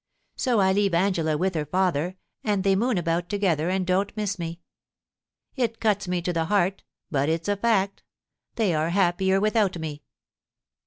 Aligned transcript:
So 0.35 0.59
I 0.61 0.73
leave 0.73 0.95
Angela 0.95 1.37
with 1.37 1.53
her 1.53 1.63
father, 1.67 2.17
and 2.43 2.63
they 2.63 2.75
moon 2.75 2.97
about 2.97 3.29
together, 3.29 3.69
and 3.69 3.85
don't 3.85 4.11
miss 4.17 4.39
me. 4.39 4.59
It 5.55 5.79
cuts 5.79 6.07
me 6.07 6.23
to 6.23 6.33
the 6.33 6.45
heart, 6.45 6.81
but 7.11 7.29
it's 7.29 7.47
a 7.47 7.55
fact 7.55 8.01
They 8.55 8.73
are 8.73 8.89
happier 8.89 9.39
without 9.39 9.77
me.' 9.77 10.01